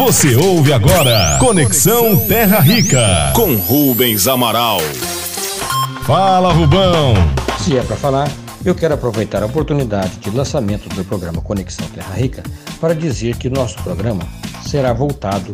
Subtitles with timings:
[0.00, 4.78] Você ouve agora Conexão Terra Rica com Rubens Amaral.
[6.06, 7.12] Fala, Rubão.
[7.58, 8.30] Se é para falar,
[8.64, 12.42] eu quero aproveitar a oportunidade de lançamento do programa Conexão Terra Rica
[12.80, 14.22] para dizer que nosso programa
[14.66, 15.52] será voltado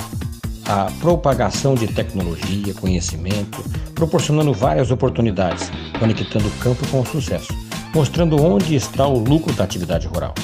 [0.64, 3.64] à propagação de tecnologia, conhecimento,
[3.96, 7.52] proporcionando várias oportunidades, conectando o campo com o sucesso,
[7.92, 10.34] mostrando onde está o lucro da atividade rural.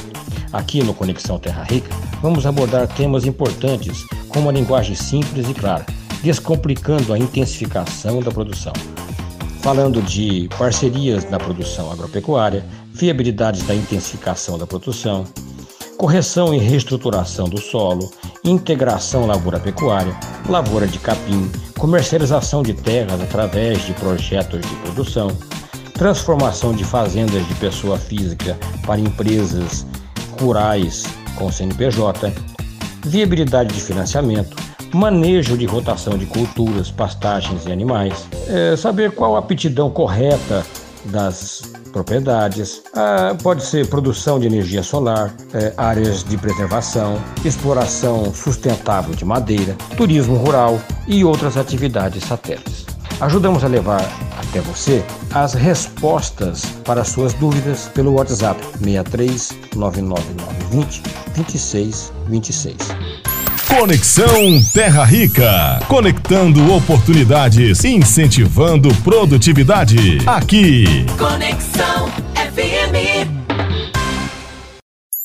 [0.53, 1.89] Aqui no Conexão Terra Rica,
[2.21, 5.87] vamos abordar temas importantes com uma linguagem simples e clara,
[6.23, 8.73] descomplicando a intensificação da produção.
[9.63, 15.25] Falando de parcerias na produção agropecuária, viabilidade da intensificação da produção,
[15.97, 18.13] correção e reestruturação do solo,
[18.45, 20.15] integração lavoura-pecuária,
[20.49, 25.29] lavoura de capim, comercialização de terras através de projetos de produção,
[25.95, 29.87] transformação de fazendas de pessoa física para empresas
[30.43, 31.05] rurais
[31.37, 32.33] com CNPJ,
[33.07, 34.57] viabilidade de financiamento,
[34.93, 40.65] manejo de rotação de culturas, pastagens e animais, é, saber qual a aptidão correta
[41.07, 41.63] das
[41.93, 49.25] propriedades, ah, pode ser produção de energia solar, é, áreas de preservação, exploração sustentável de
[49.25, 52.87] madeira, turismo rural e outras atividades satélites.
[53.21, 54.03] Ajudamos a levar
[54.53, 61.03] até você as respostas para suas dúvidas pelo WhatsApp 63 99920
[61.35, 62.77] 2626.
[63.67, 70.19] Conexão Terra Rica, conectando oportunidades, incentivando produtividade.
[70.27, 71.07] Aqui.
[71.17, 73.33] Conexão FM.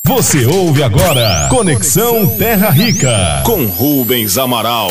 [0.06, 4.90] Você ouve agora Conexão Terra Rica com Rubens Amaral.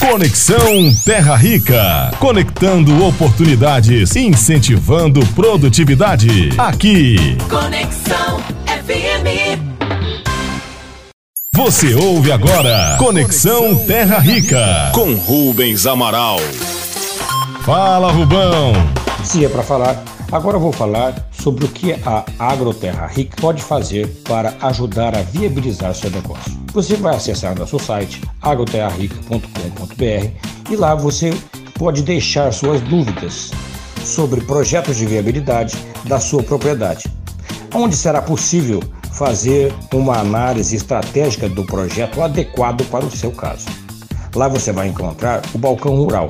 [0.00, 6.50] Conexão Terra Rica, conectando oportunidades, incentivando produtividade.
[6.58, 7.36] Aqui.
[7.48, 9.58] Conexão FM.
[11.52, 16.38] Você ouve agora Conexão Terra Rica com Rubens Amaral.
[17.64, 18.74] Fala, Rubão.
[19.24, 23.62] Se é para falar, agora eu vou falar sobre o que a Agroterra Rica pode
[23.62, 26.65] fazer para ajudar a viabilizar seu negócio.
[26.76, 31.32] Você vai acessar nosso site agroterrarica.com.br e lá você
[31.78, 33.50] pode deixar suas dúvidas
[34.04, 37.10] sobre projetos de viabilidade da sua propriedade,
[37.74, 43.64] onde será possível fazer uma análise estratégica do projeto adequado para o seu caso.
[44.34, 46.28] Lá você vai encontrar o balcão rural,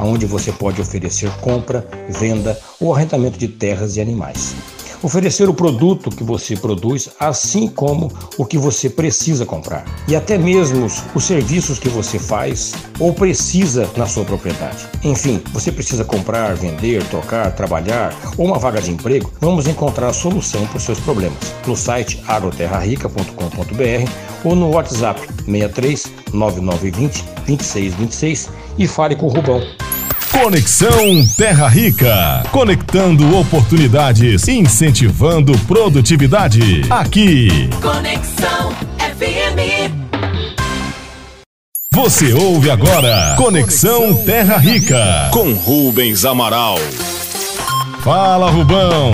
[0.00, 4.56] onde você pode oferecer compra, venda ou arrendamento de terras e animais.
[5.04, 9.84] Oferecer o produto que você produz, assim como o que você precisa comprar.
[10.08, 14.86] E até mesmo os serviços que você faz ou precisa na sua propriedade.
[15.04, 20.12] Enfim, você precisa comprar, vender, trocar, trabalhar ou uma vaga de emprego, vamos encontrar a
[20.14, 24.10] solução para os seus problemas no site agroterrarica.com.br
[24.42, 28.48] ou no WhatsApp 63 9920 2626
[28.78, 29.83] e fale com o Rubão.
[30.34, 36.82] Conexão Terra Rica, conectando oportunidades, incentivando produtividade.
[36.90, 37.70] Aqui.
[37.80, 39.94] Conexão FM.
[41.92, 46.78] Você ouve agora Conexão Terra Rica com Rubens Amaral.
[48.02, 49.12] Fala, Rubão.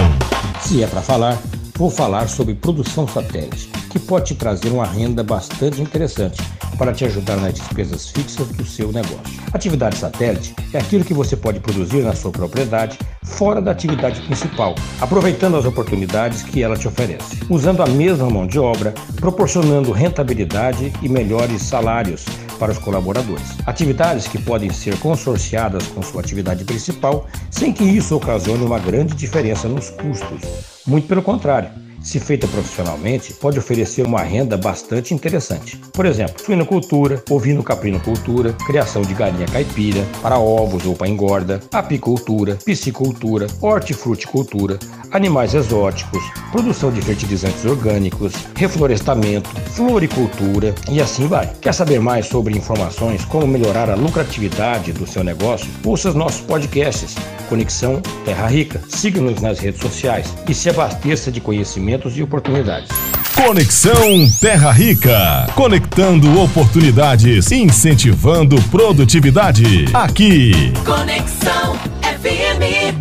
[0.63, 1.39] Se é para falar,
[1.77, 6.41] vou falar sobre produção satélite, que pode te trazer uma renda bastante interessante
[6.77, 9.41] para te ajudar nas despesas fixas do seu negócio.
[9.53, 14.75] Atividade satélite é aquilo que você pode produzir na sua propriedade fora da atividade principal,
[15.01, 20.93] aproveitando as oportunidades que ela te oferece, usando a mesma mão de obra, proporcionando rentabilidade
[21.03, 22.25] e melhores salários
[22.59, 23.57] para os colaboradores.
[23.67, 29.15] Atividades que podem ser consorciadas com sua atividade principal, sem que isso ocasione uma grande
[29.15, 30.43] diferença nos custos.
[30.87, 35.77] Muito pelo contrário se feita profissionalmente, pode oferecer uma renda bastante interessante.
[35.93, 43.47] Por exemplo, suinocultura, ovino-caprinocultura, criação de galinha caipira, para ovos ou para engorda, apicultura, piscicultura,
[43.61, 44.79] hortifruticultura,
[45.11, 51.53] animais exóticos, produção de fertilizantes orgânicos, reflorestamento, floricultura e assim vai.
[51.61, 55.69] Quer saber mais sobre informações como melhorar a lucratividade do seu negócio?
[55.85, 57.17] Ouça os nossos podcasts
[57.51, 58.81] Conexão Terra Rica.
[58.89, 62.89] Siga-nos nas redes sociais e se abasteça de conhecimentos e oportunidades.
[63.35, 65.49] Conexão Terra Rica.
[65.57, 69.87] Conectando oportunidades, incentivando produtividade.
[69.93, 70.73] Aqui.
[70.85, 72.95] Conexão FM.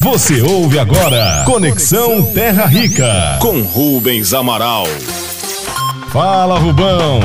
[0.00, 4.86] Você ouve agora Conexão Terra Rica com Rubens Amaral.
[6.10, 7.20] Fala, Rubão.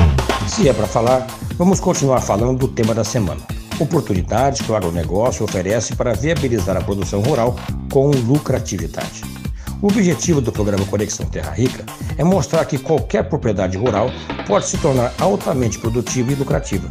[0.48, 1.26] Se é para falar,
[1.58, 6.82] vamos continuar falando do tema da semana oportunidades que o agronegócio oferece para viabilizar a
[6.82, 7.56] produção rural
[7.92, 9.24] com lucratividade.
[9.82, 11.84] O objetivo do programa Conexão Terra Rica
[12.18, 14.10] é mostrar que qualquer propriedade rural
[14.48, 16.90] pode se tornar altamente produtiva e lucrativa.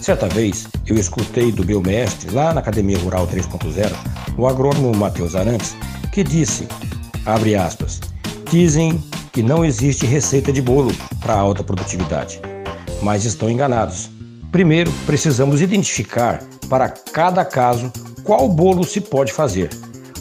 [0.00, 3.92] Certa vez, eu escutei do meu mestre, lá na Academia Rural 3.0,
[4.38, 5.76] o agrônomo Matheus Arantes,
[6.12, 6.68] que disse,
[7.26, 8.00] abre aspas,
[8.50, 9.02] dizem
[9.32, 12.40] que não existe receita de bolo para alta produtividade,
[13.02, 14.08] mas estão enganados.
[14.50, 17.92] Primeiro, precisamos identificar para cada caso
[18.24, 19.70] qual bolo se pode fazer,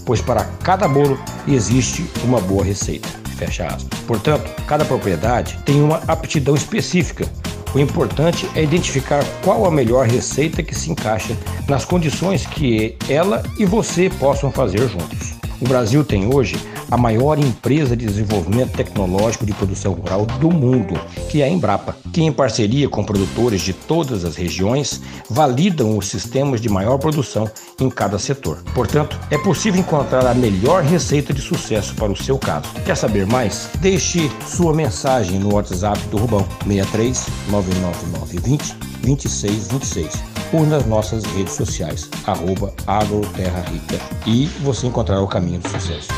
[0.05, 3.07] pois para cada bolo existe uma boa receita.
[3.37, 3.99] Fecha aspas.
[4.01, 7.25] Portanto, cada propriedade tem uma aptidão específica.
[7.73, 11.35] O importante é identificar qual a melhor receita que se encaixa
[11.67, 15.33] nas condições que ela e você possam fazer juntos.
[15.59, 16.55] O Brasil tem hoje
[16.91, 20.99] a maior empresa de desenvolvimento tecnológico de produção rural do mundo,
[21.29, 26.07] que é a Embrapa, que em parceria com produtores de todas as regiões validam os
[26.07, 27.49] sistemas de maior produção
[27.79, 28.63] em cada setor.
[28.73, 32.69] Portanto, é possível encontrar a melhor receita de sucesso para o seu caso.
[32.85, 33.69] Quer saber mais?
[33.79, 42.09] Deixe sua mensagem no WhatsApp do Rubão 63 99920 2626 ou nas nossas redes sociais,
[42.25, 46.09] arroba agroterrarica e você encontrará o caminho do sucesso.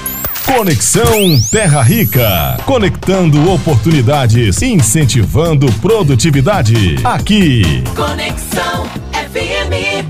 [0.57, 2.57] Conexão Terra Rica.
[2.65, 6.98] Conectando oportunidades, incentivando produtividade.
[7.06, 7.81] Aqui.
[7.95, 10.06] Conexão FM.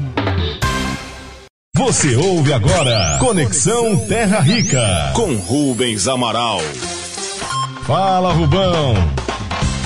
[1.77, 6.59] Você ouve agora Conexão Terra Rica com Rubens Amaral.
[7.85, 8.95] Fala, Rubão.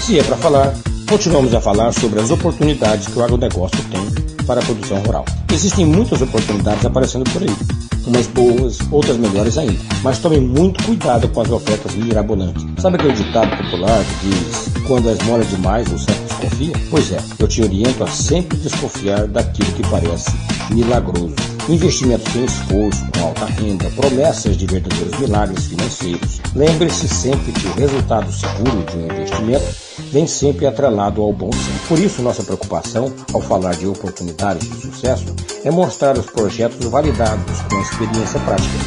[0.02, 0.74] Se é para falar,
[1.10, 5.25] continuamos a falar sobre as oportunidades que o agronegócio tem para a produção rural.
[5.52, 9.80] Existem muitas oportunidades aparecendo por aí umas boas, outras melhores ainda.
[10.04, 12.66] Mas tome muito cuidado com as ofertas mirabolantes.
[12.78, 16.74] Sabe aquele ditado popular que diz: quando a esmola é demais, o desconfia?
[16.90, 20.31] Pois é, eu te oriento a sempre desconfiar daquilo que parece
[20.72, 21.36] milagroso.
[21.68, 26.40] Investimentos sem esforço, com alta renda, promessas de verdadeiros milagres financeiros.
[26.56, 29.66] Lembre-se sempre que o resultado seguro de um investimento
[30.12, 31.88] vem sempre atrelado ao bom senso.
[31.88, 35.26] Por isso, nossa preocupação, ao falar de oportunidades de sucesso,
[35.64, 38.78] é mostrar os projetos validados com experiência prática,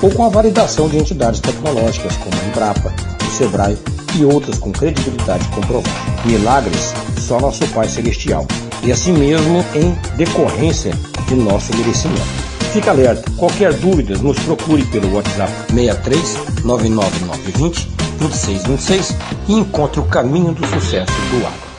[0.00, 2.94] ou com a validação de entidades tecnológicas como a Embrapa,
[3.26, 3.76] o Sebrae
[4.18, 5.90] e outras com credibilidade comprovada.
[6.24, 8.46] Milagres só nosso Pai Celestial,
[8.82, 10.92] e assim mesmo em decorrência
[11.28, 12.20] de nosso merecimento.
[12.72, 17.88] Fique alerta, qualquer dúvida nos procure pelo WhatsApp 63 99920
[18.20, 19.16] 2626
[19.48, 21.70] e encontre o caminho do sucesso do agro.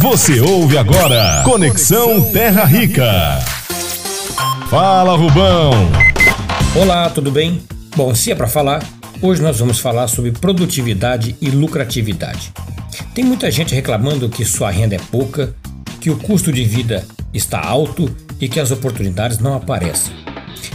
[0.00, 3.40] Você ouve agora Conexão Terra Rica.
[4.70, 5.72] Fala, Rubão.
[6.76, 7.60] Olá, tudo bem?
[7.96, 8.84] Bom, se é para falar,
[9.20, 12.52] hoje nós vamos falar sobre produtividade e lucratividade.
[13.14, 15.54] Tem muita gente reclamando que sua renda é pouca,
[16.00, 18.08] que o custo de vida está alto
[18.40, 20.14] e que as oportunidades não aparecem.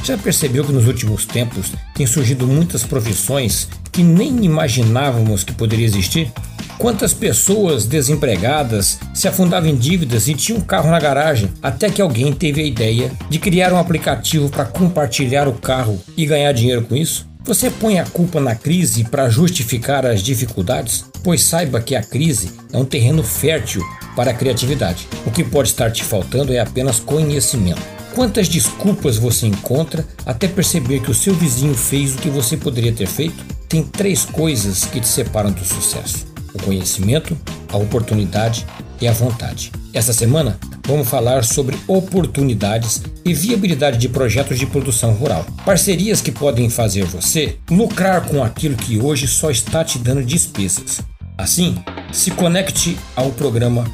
[0.04, 5.86] Já percebeu que nos últimos tempos tem surgido muitas profissões que nem imaginávamos que poderia
[5.86, 6.32] existir?
[6.78, 12.02] Quantas pessoas desempregadas se afundavam em dívidas e tinham um carro na garagem, até que
[12.02, 16.82] alguém teve a ideia de criar um aplicativo para compartilhar o carro e ganhar dinheiro
[16.82, 17.30] com isso?
[17.46, 21.04] Você põe a culpa na crise para justificar as dificuldades?
[21.22, 23.84] Pois saiba que a crise é um terreno fértil
[24.16, 25.10] para a criatividade.
[25.26, 27.82] O que pode estar te faltando é apenas conhecimento.
[28.16, 32.94] Quantas desculpas você encontra até perceber que o seu vizinho fez o que você poderia
[32.94, 33.44] ter feito?
[33.68, 38.66] Tem três coisas que te separam do sucesso: o conhecimento, a oportunidade
[39.02, 39.72] e a vontade.
[39.94, 40.58] Esta semana
[40.88, 45.46] vamos falar sobre oportunidades e viabilidade de projetos de produção rural.
[45.66, 51.02] Parcerias que podem fazer você lucrar com aquilo que hoje só está te dando despesas.
[51.38, 51.76] Assim,
[52.12, 53.86] se conecte ao programa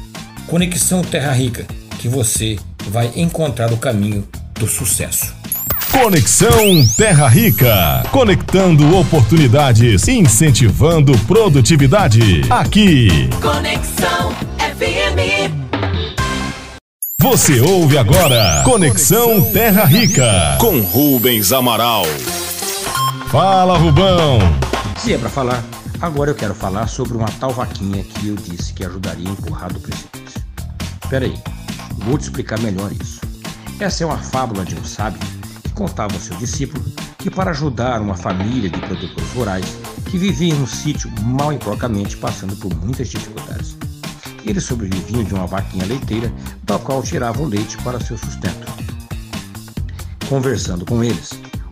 [0.46, 1.66] Conexão Terra Rica,
[1.98, 5.34] que você vai encontrar o caminho do sucesso.
[5.90, 12.42] Conexão Terra Rica, conectando oportunidades, incentivando produtividade.
[12.48, 13.28] Aqui.
[13.40, 14.32] Conexão
[14.80, 15.52] FM.
[17.18, 22.04] Você ouve agora Conexão Terra Rica com Rubens Amaral.
[23.30, 24.38] Fala, Rubão.
[24.96, 25.62] Se é para falar,
[26.00, 29.70] agora eu quero falar sobre uma tal vaquinha que eu disse que ajudaria a empurrar
[29.70, 30.40] do precipício.
[31.04, 31.38] Espera aí,
[31.98, 33.20] vou te explicar melhor isso.
[33.78, 35.20] Essa é uma fábula de um sábio
[35.80, 36.84] contava ao seu discípulo
[37.18, 39.78] que para ajudar uma família de produtores rurais
[40.10, 43.76] que vivia em um sítio mal e porcamente passando por muitas dificuldades.
[44.44, 46.32] Eles sobreviviam de uma vaquinha leiteira
[46.64, 48.66] da qual tiravam leite para seu sustento.
[50.28, 51.30] Conversando com eles,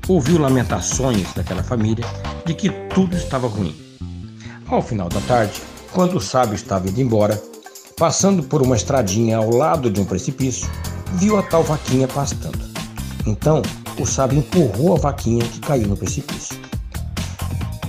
[0.08, 2.04] ouviu lamentações daquela família
[2.44, 3.74] de que tudo estava ruim.
[4.66, 7.40] Ao final da tarde, quando o sábio estava indo embora,
[7.96, 10.68] passando por uma estradinha ao lado de um precipício,
[11.14, 12.58] viu a tal vaquinha pastando.
[13.26, 13.62] Então
[13.98, 16.58] o sábio empurrou a vaquinha que caiu no precipício.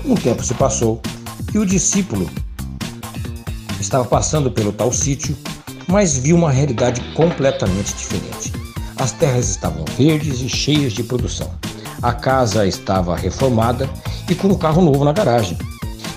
[0.05, 1.01] Um tempo se passou
[1.53, 2.29] e o discípulo
[3.79, 5.35] estava passando pelo tal sítio,
[5.87, 8.53] mas viu uma realidade completamente diferente.
[8.97, 11.49] As terras estavam verdes e cheias de produção.
[12.01, 13.89] A casa estava reformada
[14.29, 15.57] e com um carro novo na garagem.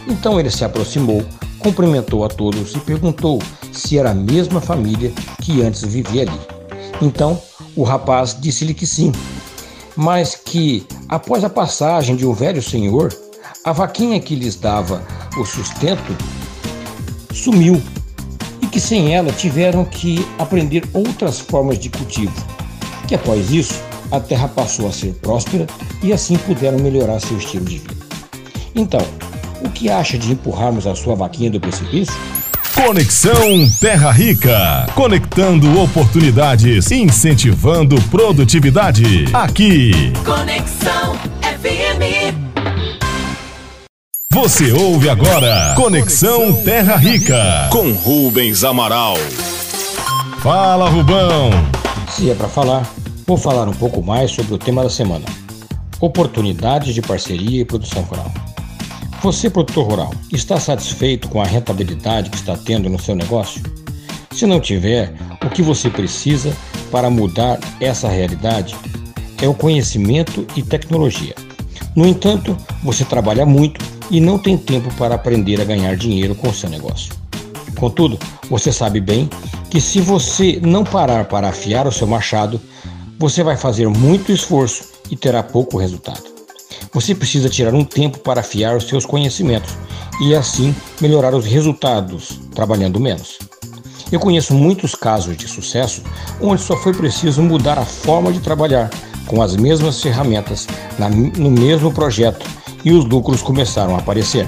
[0.06, 1.24] Então ele se aproximou,
[1.58, 3.40] cumprimentou a todos e perguntou
[3.72, 6.40] se era a mesma família que antes vivia ali.
[7.00, 7.40] Então
[7.74, 9.12] o rapaz disse-lhe que sim,
[9.96, 13.12] mas que, após a passagem de um velho senhor,
[13.64, 15.02] a vaquinha que lhes dava
[15.38, 16.16] o sustento
[17.32, 17.82] sumiu
[18.60, 22.32] e que sem ela tiveram que aprender outras formas de cultivo.
[23.08, 25.66] Que após isso, a terra passou a ser próspera
[26.02, 27.94] e assim puderam melhorar seu estilo de vida.
[28.74, 29.00] Então,
[29.64, 32.14] o que acha de empurrarmos a sua vaquinha do precipício?
[32.74, 34.86] Conexão Terra Rica.
[34.94, 39.26] Conectando oportunidades, incentivando produtividade.
[39.32, 40.12] Aqui.
[40.24, 41.16] Conexão
[44.32, 49.14] Você ouve agora Conexão Terra Rica com Rubens Amaral.
[50.38, 51.50] Fala, Rubão.
[52.08, 52.90] Se é para falar,
[53.26, 55.26] vou falar um pouco mais sobre o tema da semana:
[56.00, 58.32] oportunidades de parceria e produção rural.
[59.22, 63.60] Você, produtor rural, está satisfeito com a rentabilidade que está tendo no seu negócio?
[64.30, 65.12] Se não tiver,
[65.44, 66.56] o que você precisa
[66.90, 68.74] para mudar essa realidade
[69.42, 71.34] é o conhecimento e tecnologia.
[71.94, 76.52] No entanto, você trabalha muito e não tem tempo para aprender a ganhar dinheiro com
[76.52, 77.14] seu negócio.
[77.76, 78.18] Contudo,
[78.50, 79.28] você sabe bem
[79.70, 82.60] que se você não parar para afiar o seu machado,
[83.18, 86.22] você vai fazer muito esforço e terá pouco resultado.
[86.92, 89.74] Você precisa tirar um tempo para afiar os seus conhecimentos
[90.20, 93.38] e assim melhorar os resultados, trabalhando menos.
[94.12, 96.02] Eu conheço muitos casos de sucesso
[96.38, 98.90] onde só foi preciso mudar a forma de trabalhar
[99.26, 100.66] com as mesmas ferramentas
[100.98, 102.44] na, no mesmo projeto
[102.84, 104.46] e os lucros começaram a aparecer.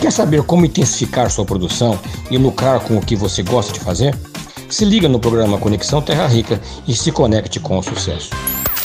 [0.00, 1.98] Quer saber como intensificar sua produção
[2.30, 4.16] e lucrar com o que você gosta de fazer?
[4.68, 8.30] Se liga no programa Conexão Terra Rica e se conecte com o sucesso.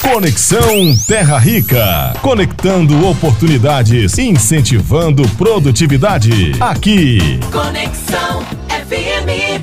[0.02, 2.14] Conexão Terra Rica.
[2.22, 6.54] Conectando oportunidades, incentivando produtividade.
[6.60, 7.40] Aqui.
[7.52, 9.62] Conexão FM.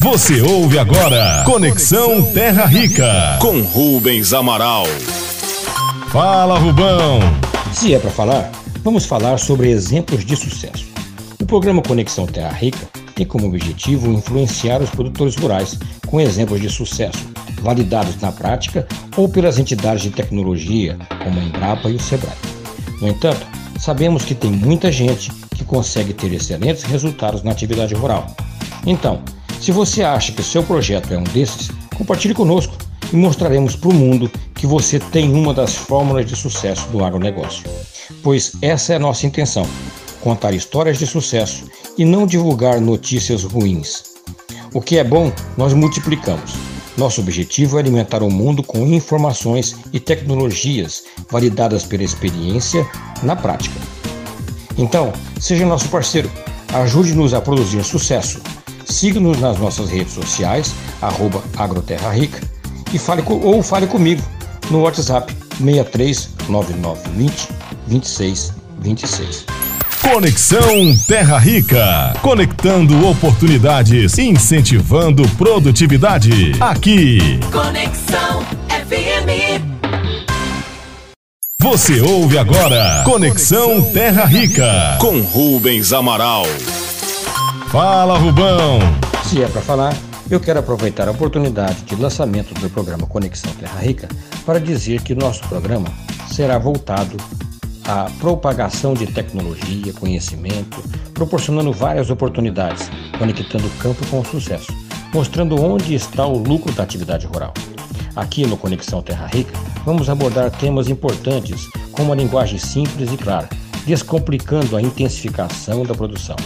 [0.00, 4.86] Você ouve agora Conexão Terra Rica com Rubens Amaral.
[6.12, 7.20] Fala, Rubão.
[7.72, 8.52] Se é para falar,
[8.84, 10.84] vamos falar sobre exemplos de sucesso.
[11.40, 16.68] O programa Conexão Terra Rica tem como objetivo influenciar os produtores rurais com exemplos de
[16.68, 17.26] sucesso
[17.62, 22.36] validados na prática ou pelas entidades de tecnologia, como a Embrapa e o Sebrae.
[23.00, 23.46] No entanto,
[23.80, 28.26] sabemos que tem muita gente que consegue ter excelentes resultados na atividade rural.
[28.84, 29.22] Então,
[29.58, 32.76] se você acha que seu projeto é um desses, compartilhe conosco
[33.10, 34.30] e mostraremos para o mundo
[34.62, 37.64] que você tem uma das fórmulas de sucesso do agronegócio.
[38.22, 39.66] Pois essa é a nossa intenção:
[40.20, 41.64] contar histórias de sucesso
[41.98, 44.04] e não divulgar notícias ruins.
[44.72, 46.52] O que é bom, nós multiplicamos.
[46.96, 52.88] Nosso objetivo é alimentar o mundo com informações e tecnologias validadas pela experiência
[53.20, 53.74] na prática.
[54.78, 56.30] Então, seja nosso parceiro,
[56.72, 58.40] ajude-nos a produzir sucesso.
[58.84, 62.40] Siga-nos nas nossas redes sociais, arroba agroterrarica,
[62.94, 64.22] e fale ou fale comigo
[64.72, 67.48] no WhatsApp 63 9920
[67.86, 69.44] 2626.
[70.00, 72.14] Conexão Terra Rica.
[72.20, 76.52] Conectando oportunidades, incentivando produtividade.
[76.58, 77.38] Aqui.
[77.52, 79.62] Conexão FM.
[81.60, 86.44] Você ouve agora Conexão Terra Rica com Rubens Amaral.
[87.70, 88.80] Fala, Rubão.
[89.24, 89.96] Se é para falar,
[90.34, 94.08] eu quero aproveitar a oportunidade de lançamento do programa Conexão Terra Rica
[94.46, 95.88] para dizer que nosso programa
[96.26, 97.18] será voltado
[97.84, 104.72] à propagação de tecnologia, conhecimento, proporcionando várias oportunidades, conectando o campo com o sucesso,
[105.12, 107.52] mostrando onde está o lucro da atividade rural.
[108.16, 109.52] Aqui no Conexão Terra Rica,
[109.84, 113.50] vamos abordar temas importantes com uma linguagem simples e clara,
[113.84, 116.36] descomplicando a intensificação da produção.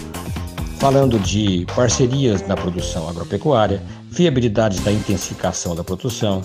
[0.78, 6.42] Falando de parcerias na produção agropecuária, viabilidade da intensificação da produção,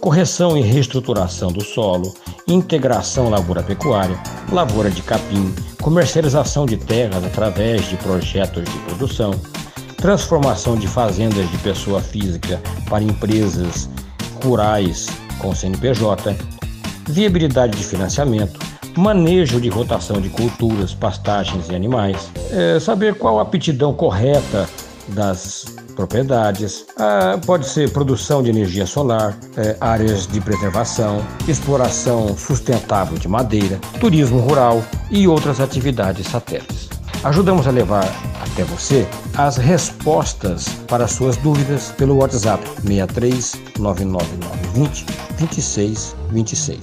[0.00, 2.12] correção e reestruturação do solo,
[2.48, 4.18] integração lavoura-pecuária,
[4.50, 9.32] lavoura de capim, comercialização de terras através de projetos de produção,
[9.96, 13.88] transformação de fazendas de pessoa física para empresas
[14.44, 15.06] rurais
[15.38, 16.36] com CNPJ,
[17.08, 18.58] viabilidade de financiamento,
[18.96, 24.68] manejo de rotação de culturas, pastagens e animais, é, saber qual a aptidão correta
[25.08, 33.18] das propriedades, ah, pode ser produção de energia solar, é, áreas de preservação, exploração sustentável
[33.18, 36.88] de madeira, turismo rural e outras atividades satélites.
[37.24, 38.08] Ajudamos a levar
[38.40, 39.06] até você
[39.36, 45.06] as respostas para suas dúvidas pelo WhatsApp 63 99920
[45.38, 46.80] 2626.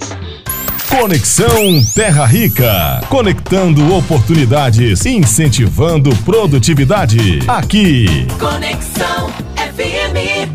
[0.90, 3.00] Conexão Terra Rica.
[3.08, 7.38] Conectando oportunidades, incentivando produtividade.
[7.46, 8.26] Aqui.
[8.38, 10.50] Conexão FM.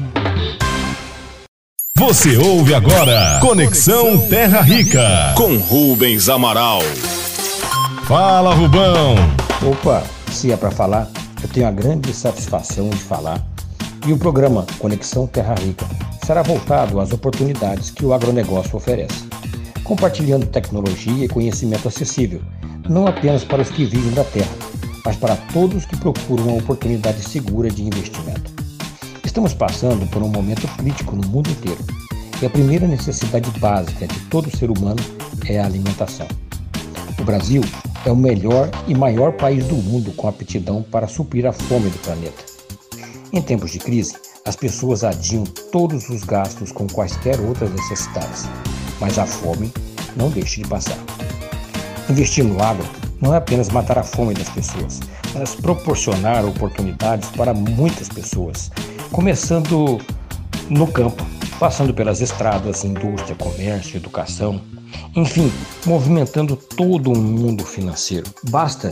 [1.97, 6.81] Você ouve agora Conexão Terra Rica com Rubens Amaral.
[8.05, 9.15] Fala, Rubão.
[9.63, 11.09] Opa, se é para falar,
[11.41, 13.41] eu tenho a grande satisfação de falar.
[14.05, 15.85] E o programa Conexão Terra Rica
[16.25, 19.23] será voltado às oportunidades que o agronegócio oferece,
[19.85, 22.41] compartilhando tecnologia e conhecimento acessível,
[22.89, 24.51] não apenas para os que vivem da terra,
[25.05, 28.51] mas para todos que procuram uma oportunidade segura de investimento.
[29.23, 31.79] Estamos passando por um momento crítico no mundo inteiro
[32.41, 35.01] e a primeira necessidade básica de todo ser humano
[35.47, 36.27] é a alimentação.
[37.19, 37.61] O Brasil
[38.05, 41.99] é o melhor e maior país do mundo com aptidão para suprir a fome do
[41.99, 42.43] planeta.
[43.31, 48.47] Em tempos de crise, as pessoas adiam todos os gastos com quaisquer outras necessidades,
[48.99, 49.71] mas a fome
[50.15, 50.97] não deixa de passar.
[52.09, 52.85] Investir no agro
[53.21, 54.99] não é apenas matar a fome das pessoas,
[55.33, 58.71] mas proporcionar oportunidades para muitas pessoas,
[59.11, 59.99] começando
[60.69, 61.25] no campo,
[61.59, 64.61] passando pelas estradas, indústria, comércio, educação,
[65.15, 65.51] enfim,
[65.85, 68.25] movimentando todo o mundo financeiro.
[68.49, 68.89] Basta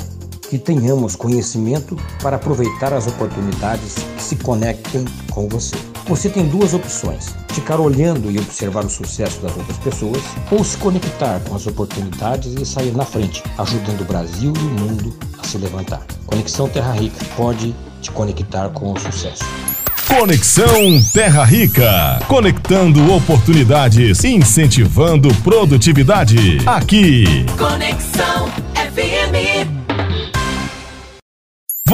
[0.50, 5.76] que tenhamos conhecimento para aproveitar as oportunidades que se conectem com você.
[6.08, 10.78] Você tem duas opções: ficar olhando e observar o sucesso das outras pessoas, ou se
[10.78, 15.48] conectar com as oportunidades e sair na frente, ajudando o Brasil e o mundo a
[15.48, 16.02] se levantar.
[16.26, 19.44] Conexão Terra Rica pode te conectar com o sucesso.
[20.08, 22.20] Conexão Terra Rica.
[22.28, 26.60] Conectando oportunidades, incentivando produtividade.
[26.66, 27.46] Aqui.
[27.58, 29.83] Conexão FM.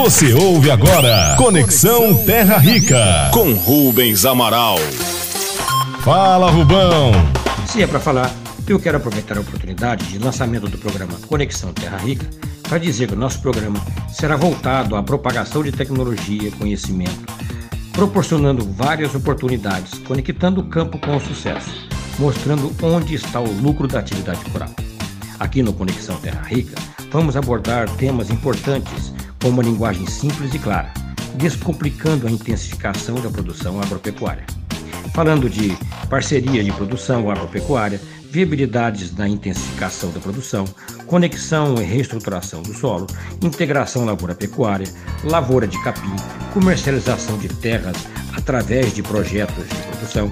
[0.01, 4.77] Você ouve agora Conexão Terra Rica com Rubens Amaral.
[6.05, 7.11] Fala, Rubão.
[7.67, 8.33] Se é para falar,
[8.65, 12.25] eu quero aproveitar a oportunidade de lançamento do programa Conexão Terra Rica
[12.63, 13.77] para dizer que o nosso programa
[14.09, 17.25] será voltado à propagação de tecnologia, conhecimento
[17.91, 23.99] proporcionando várias oportunidades, conectando o campo com o sucesso, mostrando onde está o lucro da
[23.99, 24.69] atividade rural.
[25.37, 26.75] Aqui no Conexão Terra Rica,
[27.11, 30.91] vamos abordar temas importantes com uma linguagem simples e clara,
[31.35, 34.45] descomplicando a intensificação da produção agropecuária.
[35.13, 35.77] Falando de
[36.09, 37.99] parceria de produção agropecuária,
[38.29, 40.65] viabilidades da intensificação da produção,
[41.07, 43.07] conexão e reestruturação do solo,
[43.41, 44.87] integração lavoura-pecuária,
[45.23, 46.15] lavoura de capim,
[46.53, 47.95] comercialização de terras
[48.37, 50.31] através de projetos de produção,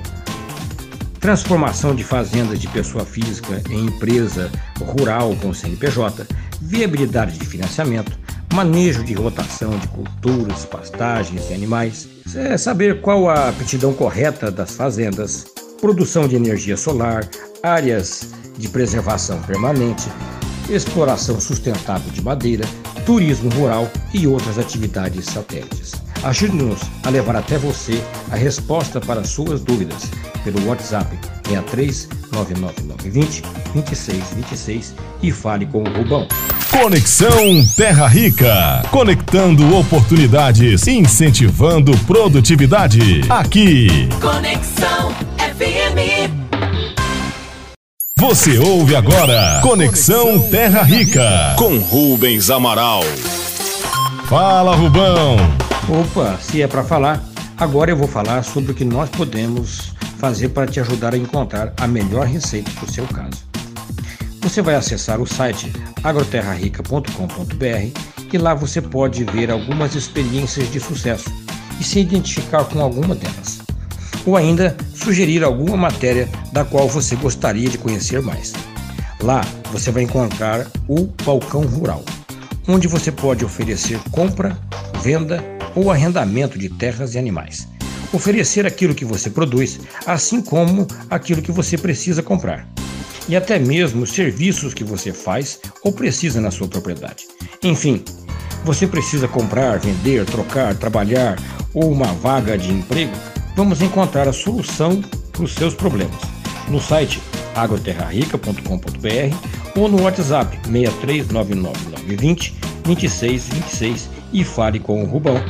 [1.19, 6.27] transformação de fazendas de pessoa física em empresa rural com CNPJ,
[6.61, 8.17] viabilidade de financiamento,
[8.53, 14.75] manejo de rotação de culturas, pastagens e animais, é saber qual a aptidão correta das
[14.75, 15.45] fazendas,
[15.79, 17.27] produção de energia solar,
[17.61, 20.07] áreas de preservação permanente,
[20.69, 22.65] exploração sustentável de madeira,
[23.05, 26.06] turismo rural e outras atividades satélites.
[26.27, 30.11] Ajude-nos a levar até você a resposta para suas dúvidas
[30.43, 33.41] pelo WhatsApp 63 99920
[33.73, 36.27] 2626 e fale com o Rubão.
[36.69, 38.83] Conexão Terra Rica.
[38.91, 43.21] Conectando oportunidades, incentivando produtividade.
[43.29, 44.09] Aqui.
[44.19, 46.29] Conexão FM.
[48.17, 53.01] Você ouve agora Conexão Terra Rica com Rubens Amaral.
[54.27, 55.66] Fala, Rubão.
[55.89, 57.23] Opa, se é para falar,
[57.57, 61.73] agora eu vou falar sobre o que nós podemos fazer para te ajudar a encontrar
[61.77, 63.47] a melhor receita para o seu caso.
[64.41, 65.71] Você vai acessar o site
[66.03, 67.99] agroterrarica.com.br
[68.33, 71.31] e lá você pode ver algumas experiências de sucesso
[71.79, 73.59] e se identificar com alguma delas.
[74.25, 78.51] Ou ainda sugerir alguma matéria da qual você gostaria de conhecer mais.
[79.21, 79.39] Lá
[79.71, 82.03] você vai encontrar o Balcão Rural,
[82.67, 84.57] onde você pode oferecer compra,
[85.01, 87.67] venda ou arrendamento de terras e animais.
[88.11, 92.67] Oferecer aquilo que você produz, assim como aquilo que você precisa comprar.
[93.29, 97.27] E até mesmo os serviços que você faz ou precisa na sua propriedade.
[97.61, 98.03] Enfim,
[98.65, 101.37] você precisa comprar, vender, trocar, trabalhar
[101.75, 103.13] ou uma vaga de emprego?
[103.55, 104.99] Vamos encontrar a solução
[105.31, 106.17] para os seus problemas
[106.69, 107.21] no site
[107.55, 109.35] agroterrarica.com.br
[109.75, 115.41] ou no WhatsApp 6399920 2626 e fale com o Rubão.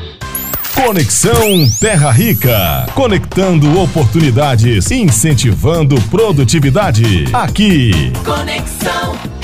[0.76, 7.26] Conexão Terra Rica, conectando oportunidades, incentivando produtividade.
[7.34, 8.14] Aqui.
[8.24, 9.37] Conexão